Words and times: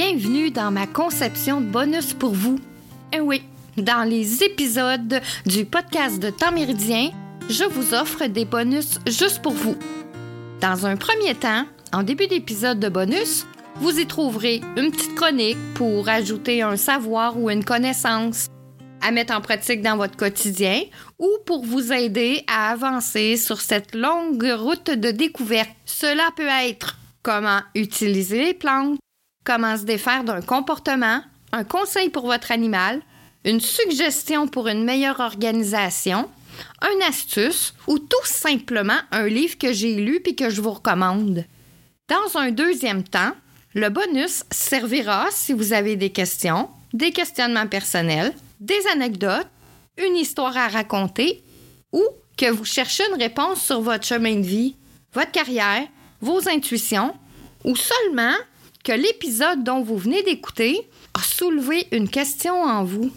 Bienvenue 0.00 0.52
dans 0.52 0.70
ma 0.70 0.86
conception 0.86 1.60
de 1.60 1.66
bonus 1.66 2.14
pour 2.14 2.30
vous. 2.30 2.60
Eh 3.12 3.18
oui, 3.18 3.42
dans 3.76 4.08
les 4.08 4.44
épisodes 4.44 5.20
du 5.44 5.64
podcast 5.64 6.20
de 6.20 6.30
Temps 6.30 6.52
Méridien, 6.52 7.10
je 7.50 7.64
vous 7.64 7.94
offre 7.94 8.26
des 8.26 8.44
bonus 8.44 9.00
juste 9.08 9.42
pour 9.42 9.54
vous. 9.54 9.76
Dans 10.60 10.86
un 10.86 10.96
premier 10.96 11.34
temps, 11.34 11.64
en 11.92 12.04
début 12.04 12.28
d'épisode 12.28 12.78
de 12.78 12.88
bonus, 12.88 13.44
vous 13.80 13.98
y 13.98 14.06
trouverez 14.06 14.60
une 14.76 14.92
petite 14.92 15.16
chronique 15.16 15.58
pour 15.74 16.08
ajouter 16.08 16.62
un 16.62 16.76
savoir 16.76 17.36
ou 17.36 17.50
une 17.50 17.64
connaissance 17.64 18.46
à 19.00 19.10
mettre 19.10 19.34
en 19.34 19.40
pratique 19.40 19.82
dans 19.82 19.96
votre 19.96 20.16
quotidien 20.16 20.80
ou 21.18 21.28
pour 21.44 21.64
vous 21.64 21.92
aider 21.92 22.44
à 22.46 22.70
avancer 22.70 23.36
sur 23.36 23.60
cette 23.60 23.96
longue 23.96 24.48
route 24.56 24.90
de 24.90 25.10
découverte. 25.10 25.70
Cela 25.86 26.30
peut 26.36 26.46
être 26.46 26.98
comment 27.24 27.62
utiliser 27.74 28.44
les 28.44 28.54
plantes, 28.54 29.00
comment 29.48 29.78
se 29.78 29.84
défaire 29.84 30.24
d'un 30.24 30.42
comportement, 30.42 31.22
un 31.52 31.64
conseil 31.64 32.10
pour 32.10 32.26
votre 32.26 32.52
animal, 32.52 33.00
une 33.46 33.60
suggestion 33.60 34.46
pour 34.46 34.68
une 34.68 34.84
meilleure 34.84 35.20
organisation, 35.20 36.28
une 36.82 37.02
astuce 37.02 37.72
ou 37.86 37.98
tout 37.98 38.26
simplement 38.26 38.98
un 39.10 39.26
livre 39.26 39.56
que 39.56 39.72
j'ai 39.72 39.94
lu 39.94 40.20
puis 40.20 40.36
que 40.36 40.50
je 40.50 40.60
vous 40.60 40.72
recommande. 40.72 41.46
Dans 42.08 42.38
un 42.38 42.50
deuxième 42.50 43.04
temps, 43.04 43.32
le 43.74 43.88
bonus 43.88 44.44
servira 44.50 45.28
si 45.30 45.54
vous 45.54 45.72
avez 45.72 45.96
des 45.96 46.10
questions, 46.10 46.68
des 46.92 47.12
questionnements 47.12 47.68
personnels, 47.68 48.34
des 48.60 48.86
anecdotes, 48.92 49.48
une 49.96 50.16
histoire 50.16 50.58
à 50.58 50.68
raconter 50.68 51.42
ou 51.92 52.04
que 52.36 52.50
vous 52.50 52.66
cherchez 52.66 53.04
une 53.10 53.22
réponse 53.22 53.62
sur 53.62 53.80
votre 53.80 54.04
chemin 54.04 54.36
de 54.36 54.46
vie, 54.46 54.76
votre 55.14 55.32
carrière, 55.32 55.86
vos 56.20 56.46
intuitions 56.50 57.14
ou 57.64 57.74
seulement 57.76 58.34
l'épisode 58.92 59.64
dont 59.64 59.82
vous 59.82 59.96
venez 59.96 60.22
d'écouter 60.22 60.80
a 61.14 61.22
soulevé 61.22 61.86
une 61.92 62.08
question 62.08 62.62
en 62.62 62.84
vous. 62.84 63.10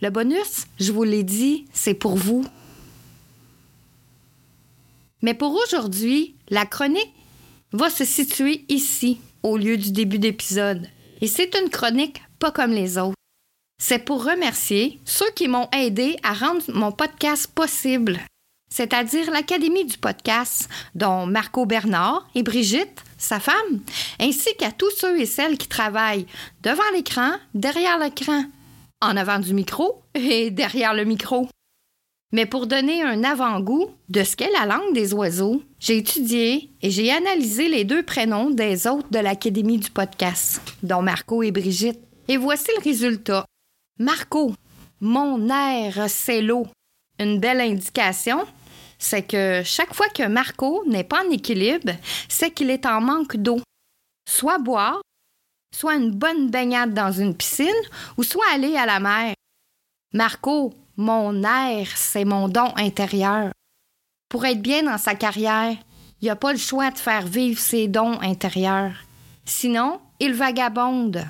Le 0.00 0.10
bonus, 0.10 0.66
je 0.80 0.92
vous 0.92 1.04
l'ai 1.04 1.22
dit, 1.22 1.66
c'est 1.72 1.94
pour 1.94 2.16
vous. 2.16 2.44
Mais 5.22 5.34
pour 5.34 5.54
aujourd'hui, 5.54 6.34
la 6.48 6.66
chronique 6.66 7.12
va 7.72 7.88
se 7.88 8.04
situer 8.04 8.64
ici, 8.68 9.20
au 9.42 9.56
lieu 9.56 9.76
du 9.76 9.92
début 9.92 10.18
d'épisode. 10.18 10.88
Et 11.20 11.26
c'est 11.26 11.56
une 11.56 11.70
chronique 11.70 12.20
pas 12.38 12.50
comme 12.50 12.72
les 12.72 12.98
autres. 12.98 13.14
C'est 13.80 14.04
pour 14.04 14.24
remercier 14.24 15.00
ceux 15.04 15.30
qui 15.34 15.48
m'ont 15.48 15.68
aidé 15.72 16.16
à 16.22 16.34
rendre 16.34 16.62
mon 16.68 16.92
podcast 16.92 17.46
possible, 17.52 18.20
c'est-à-dire 18.72 19.30
l'Académie 19.30 19.84
du 19.84 19.98
podcast, 19.98 20.66
dont 20.94 21.26
Marco 21.26 21.66
Bernard 21.66 22.26
et 22.34 22.42
Brigitte, 22.42 23.04
sa 23.18 23.38
femme, 23.38 23.80
ainsi 24.18 24.48
qu'à 24.56 24.72
tous 24.72 24.90
ceux 24.96 25.20
et 25.20 25.26
celles 25.26 25.58
qui 25.58 25.68
travaillent 25.68 26.24
devant 26.62 26.90
l'écran, 26.94 27.32
derrière 27.52 27.98
l'écran, 27.98 28.44
en 29.02 29.14
avant 29.18 29.40
du 29.40 29.52
micro 29.52 30.00
et 30.14 30.50
derrière 30.50 30.94
le 30.94 31.04
micro. 31.04 31.48
Mais 32.32 32.46
pour 32.46 32.66
donner 32.66 33.02
un 33.02 33.22
avant-goût 33.24 33.90
de 34.08 34.24
ce 34.24 34.36
qu'est 34.36 34.50
la 34.52 34.64
langue 34.64 34.94
des 34.94 35.12
oiseaux, 35.12 35.62
j'ai 35.78 35.98
étudié 35.98 36.70
et 36.80 36.90
j'ai 36.90 37.12
analysé 37.12 37.68
les 37.68 37.84
deux 37.84 38.02
prénoms 38.02 38.48
des 38.48 38.86
hôtes 38.86 39.12
de 39.12 39.18
l'Académie 39.18 39.80
du 39.80 39.90
podcast, 39.90 40.62
dont 40.82 41.02
Marco 41.02 41.42
et 41.42 41.52
Brigitte. 41.52 42.00
Et 42.26 42.38
voici 42.38 42.68
le 42.78 42.82
résultat. 42.82 43.44
Marco, 43.98 44.54
mon 45.02 45.50
air, 45.50 46.06
c'est 46.08 46.40
l'eau. 46.40 46.66
Une 47.18 47.38
belle 47.38 47.60
indication, 47.60 48.46
c'est 49.02 49.24
que 49.24 49.62
chaque 49.64 49.94
fois 49.94 50.08
que 50.10 50.28
Marco 50.28 50.84
n'est 50.86 51.02
pas 51.02 51.24
en 51.26 51.30
équilibre, 51.30 51.92
c'est 52.28 52.52
qu'il 52.52 52.70
est 52.70 52.86
en 52.86 53.00
manque 53.00 53.36
d'eau. 53.36 53.60
Soit 54.30 54.58
boire, 54.58 55.02
soit 55.74 55.96
une 55.96 56.12
bonne 56.12 56.50
baignade 56.50 56.94
dans 56.94 57.10
une 57.10 57.36
piscine, 57.36 57.66
ou 58.16 58.22
soit 58.22 58.44
aller 58.52 58.76
à 58.76 58.86
la 58.86 59.00
mer. 59.00 59.34
Marco, 60.14 60.72
mon 60.96 61.42
air, 61.42 61.88
c'est 61.96 62.24
mon 62.24 62.48
don 62.48 62.72
intérieur. 62.76 63.50
Pour 64.28 64.46
être 64.46 64.62
bien 64.62 64.84
dans 64.84 64.98
sa 64.98 65.16
carrière, 65.16 65.76
il 66.20 66.28
n'a 66.28 66.36
pas 66.36 66.52
le 66.52 66.58
choix 66.58 66.92
de 66.92 66.98
faire 66.98 67.26
vivre 67.26 67.58
ses 67.58 67.88
dons 67.88 68.20
intérieurs. 68.20 68.94
Sinon, 69.44 70.00
il 70.20 70.32
vagabonde. 70.32 71.26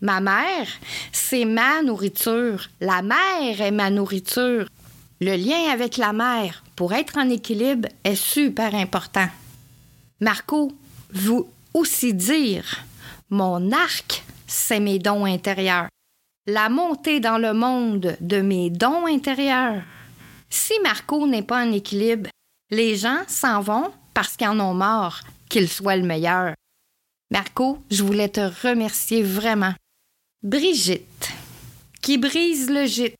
Ma 0.00 0.20
mère, 0.20 0.66
c'est 1.12 1.44
ma 1.44 1.82
nourriture. 1.82 2.68
La 2.80 3.00
mer 3.00 3.60
est 3.60 3.70
ma 3.70 3.90
nourriture. 3.90 4.66
Le 5.24 5.36
lien 5.36 5.70
avec 5.70 5.98
la 5.98 6.12
mer, 6.12 6.64
pour 6.74 6.92
être 6.92 7.16
en 7.16 7.30
équilibre, 7.30 7.88
est 8.02 8.16
super 8.16 8.74
important. 8.74 9.28
Marco 10.18 10.72
vous 11.12 11.48
aussi 11.74 12.12
dire 12.12 12.84
Mon 13.30 13.70
arc, 13.70 14.24
c'est 14.48 14.80
mes 14.80 14.98
dons 14.98 15.24
intérieurs 15.24 15.86
la 16.48 16.68
montée 16.68 17.20
dans 17.20 17.38
le 17.38 17.52
monde 17.52 18.16
de 18.20 18.40
mes 18.40 18.68
dons 18.68 19.06
intérieurs. 19.06 19.84
Si 20.50 20.72
Marco 20.82 21.24
n'est 21.28 21.44
pas 21.44 21.64
en 21.64 21.70
équilibre, 21.70 22.28
les 22.70 22.96
gens 22.96 23.22
s'en 23.28 23.60
vont 23.60 23.92
parce 24.12 24.36
qu'ils 24.36 24.48
en 24.48 24.58
ont 24.58 24.74
marre 24.74 25.22
qu'il 25.48 25.68
soit 25.68 25.94
le 25.94 26.02
meilleur. 26.02 26.54
Marco, 27.30 27.78
je 27.92 28.02
voulais 28.02 28.28
te 28.28 28.40
remercier 28.66 29.22
vraiment. 29.22 29.74
Brigitte, 30.42 31.30
qui 32.00 32.18
brise 32.18 32.68
le 32.68 32.86
gîte. 32.86 33.14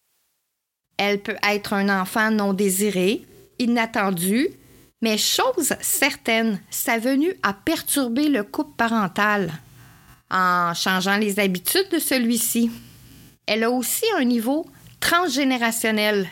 Elle 1.05 1.21
peut 1.21 1.37
être 1.43 1.73
un 1.73 1.89
enfant 2.01 2.31
non 2.31 2.53
désiré, 2.53 3.23
inattendu, 3.59 4.47
mais 5.01 5.19
chose 5.19 5.75
certaine, 5.81 6.61
sa 6.71 7.01
venue 7.01 7.35
a 7.43 7.55
perturbé 7.55 8.29
le 8.29 8.45
couple 8.45 8.77
parental 8.77 9.51
en 10.31 10.73
changeant 10.75 11.17
les 11.17 11.41
habitudes 11.41 11.89
de 11.91 11.99
celui-ci. 11.99 12.71
Elle 13.49 13.65
a 13.65 13.71
aussi 13.73 14.05
un 14.17 14.23
niveau 14.23 14.65
transgénérationnel. 15.01 16.29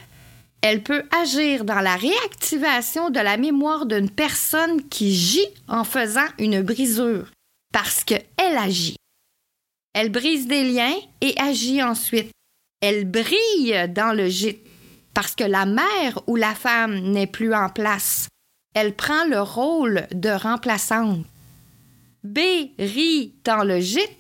Elle 0.63 0.85
peut 0.85 1.03
agir 1.21 1.65
dans 1.65 1.81
la 1.81 1.97
réactivation 1.97 3.11
de 3.11 3.19
la 3.19 3.39
mémoire 3.39 3.87
d'une 3.87 4.09
personne 4.09 4.89
qui 4.89 5.13
gît 5.13 5.53
en 5.67 5.83
faisant 5.83 6.29
une 6.39 6.63
brisure, 6.63 7.27
parce 7.73 8.05
qu'elle 8.05 8.23
agit. 8.39 8.95
Elle 9.95 10.13
brise 10.13 10.47
des 10.47 10.63
liens 10.63 10.95
et 11.21 11.35
agit 11.41 11.83
ensuite. 11.83 12.31
Elle 12.81 13.05
brille 13.05 13.89
dans 13.95 14.17
le 14.17 14.29
gîte, 14.29 14.67
parce 15.15 15.35
que 15.35 15.45
la 15.45 15.67
mère 15.67 16.21
ou 16.27 16.37
la 16.37 16.55
femme 16.55 16.99
n'est 17.11 17.27
plus 17.27 17.55
en 17.55 17.69
place. 17.69 18.29
Elle 18.75 18.95
prend 18.95 19.25
le 19.25 19.41
rôle 19.41 20.07
de 20.13 20.31
remplaçante. 20.31 21.25
B 22.23 22.39
rit 22.79 23.35
dans 23.45 23.65
le 23.65 23.81
gîte 23.81 24.17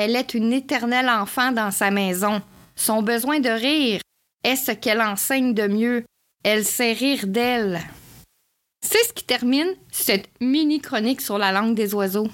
elle 0.00 0.14
est 0.14 0.32
une 0.34 0.52
éternelle 0.52 1.08
enfant 1.08 1.50
dans 1.50 1.72
sa 1.72 1.90
maison. 1.90 2.40
Son 2.76 3.02
besoin 3.02 3.40
de 3.40 3.48
rire 3.48 4.00
est 4.44 4.54
ce 4.54 4.70
qu'elle 4.70 5.00
enseigne 5.00 5.54
de 5.54 5.66
mieux. 5.66 6.04
Elle 6.44 6.64
sait 6.64 6.92
rire 6.92 7.26
d'elle. 7.26 7.80
C'est 8.80 9.02
ce 9.08 9.12
qui 9.12 9.24
termine 9.24 9.74
cette 9.90 10.28
mini-chronique 10.40 11.20
sur 11.20 11.36
la 11.36 11.50
langue 11.50 11.74
des 11.74 11.94
oiseaux. 11.94 12.28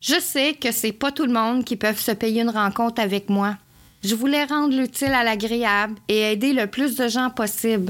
Je 0.00 0.20
sais 0.20 0.54
que 0.54 0.72
c'est 0.72 0.92
pas 0.92 1.12
tout 1.12 1.26
le 1.26 1.32
monde 1.32 1.64
qui 1.64 1.76
peut 1.76 1.94
se 1.94 2.12
payer 2.12 2.42
une 2.42 2.50
rencontre 2.50 3.00
avec 3.00 3.28
moi. 3.28 3.56
Je 4.04 4.14
voulais 4.14 4.44
rendre 4.44 4.76
l'utile 4.76 5.12
à 5.12 5.24
l'agréable 5.24 5.96
et 6.08 6.32
aider 6.32 6.52
le 6.52 6.66
plus 6.66 6.96
de 6.96 7.08
gens 7.08 7.30
possible. 7.30 7.88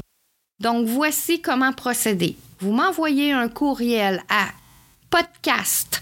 Donc 0.59 0.87
voici 0.87 1.41
comment 1.41 1.73
procéder. 1.73 2.35
Vous 2.59 2.71
m'envoyez 2.71 3.31
un 3.31 3.49
courriel 3.49 4.23
à 4.29 4.47
podcast 5.09 6.01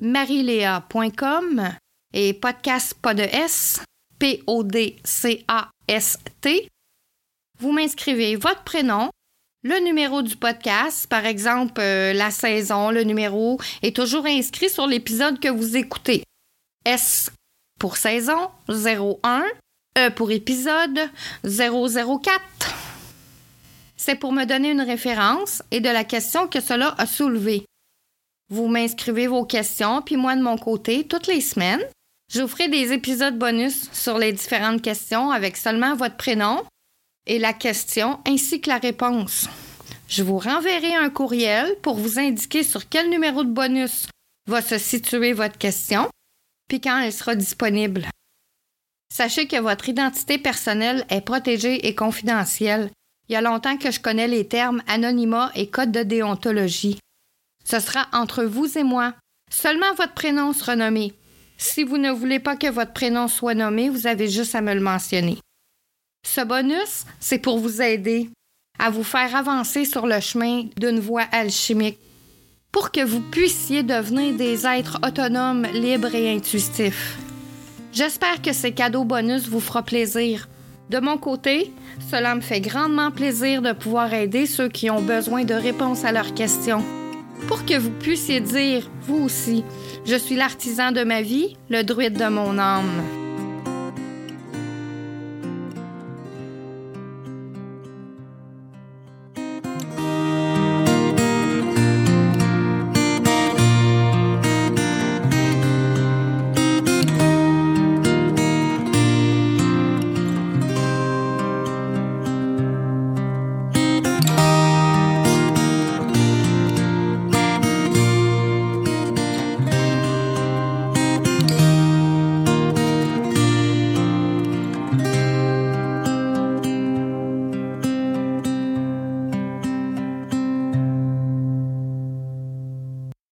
marilea.com 0.00 1.70
et 2.14 2.32
podcast 2.34 2.94
pas 3.02 3.14
de 3.14 3.22
S, 3.22 3.82
P-O-D-C-A-S-T. 4.18 4.98
Vous 7.58 7.72
m'inscrivez 7.72 8.36
votre 8.36 8.62
prénom, 8.62 9.10
le 9.62 9.84
numéro 9.84 10.22
du 10.22 10.36
podcast, 10.36 11.06
par 11.08 11.26
exemple 11.26 11.80
euh, 11.80 12.12
la 12.12 12.30
saison, 12.30 12.90
le 12.90 13.02
numéro 13.02 13.60
est 13.82 13.94
toujours 13.94 14.26
inscrit 14.26 14.70
sur 14.70 14.86
l'épisode 14.86 15.40
que 15.40 15.48
vous 15.48 15.76
écoutez. 15.76 16.22
S 16.84 17.30
pour 17.78 17.96
saison 17.96 18.50
01, 18.68 19.44
E 19.98 20.10
pour 20.10 20.30
épisode 20.30 21.10
004. 21.44 22.40
C'est 23.96 24.14
pour 24.14 24.32
me 24.32 24.44
donner 24.44 24.70
une 24.70 24.80
référence 24.80 25.62
et 25.70 25.80
de 25.80 25.88
la 25.88 26.04
question 26.04 26.46
que 26.46 26.60
cela 26.60 26.94
a 26.98 27.06
soulevé. 27.06 27.64
Vous 28.50 28.68
m'inscrivez 28.68 29.26
vos 29.26 29.44
questions, 29.44 30.02
puis 30.02 30.16
moi 30.16 30.36
de 30.36 30.42
mon 30.42 30.56
côté, 30.56 31.04
toutes 31.04 31.26
les 31.26 31.40
semaines, 31.40 31.82
ferai 32.30 32.68
des 32.68 32.92
épisodes 32.92 33.36
bonus 33.36 33.90
sur 33.92 34.18
les 34.18 34.32
différentes 34.32 34.82
questions 34.82 35.30
avec 35.30 35.56
seulement 35.56 35.96
votre 35.96 36.16
prénom 36.16 36.62
et 37.28 37.38
la 37.38 37.52
question 37.52 38.18
ainsi 38.26 38.60
que 38.60 38.70
la 38.70 38.78
réponse. 38.78 39.48
Je 40.08 40.22
vous 40.22 40.38
renverrai 40.38 40.94
un 40.94 41.10
courriel 41.10 41.76
pour 41.82 41.96
vous 41.96 42.18
indiquer 42.18 42.64
sur 42.64 42.88
quel 42.88 43.10
numéro 43.10 43.44
de 43.44 43.50
bonus 43.50 44.08
va 44.48 44.62
se 44.62 44.78
situer 44.78 45.34
votre 45.34 45.58
question, 45.58 46.08
puis 46.68 46.80
quand 46.80 46.98
elle 46.98 47.12
sera 47.12 47.34
disponible. 47.34 48.06
Sachez 49.14 49.46
que 49.46 49.60
votre 49.60 49.88
identité 49.88 50.38
personnelle 50.38 51.04
est 51.10 51.20
protégée 51.20 51.86
et 51.86 51.94
confidentielle. 51.94 52.90
Il 53.28 53.34
y 53.34 53.36
a 53.36 53.42
longtemps 53.42 53.76
que 53.76 53.90
je 53.90 54.00
connais 54.00 54.28
les 54.28 54.48
termes 54.48 54.82
anonymat 54.86 55.52
et 55.54 55.68
code 55.68 55.92
de 55.92 56.02
déontologie. 56.02 56.98
Ce 57.64 57.78
sera 57.80 58.06
entre 58.12 58.44
vous 58.44 58.78
et 58.78 58.84
moi. 58.84 59.14
Seulement 59.50 59.92
votre 59.96 60.14
prénom 60.14 60.54
sera 60.54 60.76
nommé. 60.76 61.14
Si 61.58 61.84
vous 61.84 61.98
ne 61.98 62.10
voulez 62.10 62.38
pas 62.38 62.56
que 62.56 62.70
votre 62.70 62.92
prénom 62.92 63.28
soit 63.28 63.54
nommé, 63.54 63.90
vous 63.90 64.06
avez 64.06 64.28
juste 64.28 64.54
à 64.54 64.62
me 64.62 64.72
le 64.72 64.80
mentionner. 64.80 65.38
Ce 66.26 66.40
bonus, 66.40 67.04
c'est 67.20 67.38
pour 67.38 67.58
vous 67.58 67.80
aider 67.82 68.30
à 68.78 68.90
vous 68.90 69.02
faire 69.02 69.34
avancer 69.34 69.84
sur 69.84 70.06
le 70.06 70.20
chemin 70.20 70.64
d'une 70.76 71.00
voie 71.00 71.26
alchimique 71.32 71.98
pour 72.70 72.90
que 72.92 73.04
vous 73.04 73.20
puissiez 73.20 73.82
devenir 73.82 74.36
des 74.36 74.66
êtres 74.66 74.98
autonomes, 75.06 75.66
libres 75.72 76.14
et 76.14 76.34
intuitifs. 76.34 77.18
J'espère 77.92 78.42
que 78.42 78.52
ces 78.52 78.72
cadeaux 78.72 79.04
bonus 79.04 79.48
vous 79.48 79.60
feront 79.60 79.82
plaisir. 79.82 80.48
De 80.90 81.00
mon 81.00 81.18
côté, 81.18 81.72
cela 82.10 82.34
me 82.34 82.40
fait 82.40 82.60
grandement 82.60 83.10
plaisir 83.10 83.62
de 83.62 83.72
pouvoir 83.72 84.12
aider 84.14 84.46
ceux 84.46 84.68
qui 84.68 84.90
ont 84.90 85.02
besoin 85.02 85.44
de 85.44 85.54
réponses 85.54 86.04
à 86.04 86.12
leurs 86.12 86.34
questions. 86.34 86.84
Pour 87.46 87.64
que 87.64 87.78
vous 87.78 87.90
puissiez 87.90 88.40
dire, 88.40 88.88
vous 89.02 89.24
aussi, 89.24 89.64
je 90.04 90.16
suis 90.16 90.36
l'artisan 90.36 90.92
de 90.92 91.04
ma 91.04 91.22
vie, 91.22 91.56
le 91.70 91.82
druide 91.82 92.18
de 92.18 92.28
mon 92.28 92.58
âme. 92.58 93.27